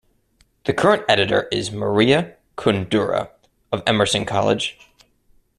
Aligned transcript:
The 0.65 0.73
current 0.73 1.03
editor 1.07 1.47
is 1.51 1.71
Maria 1.71 2.35
Koundoura 2.57 3.29
of 3.71 3.83
Emerson 3.85 4.25
College. 4.25 4.79